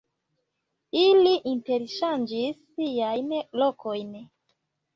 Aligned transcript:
Ili 1.01 1.33
interŝanĝis 1.51 2.59
siajn 2.81 3.31
lokojn. 3.65 4.21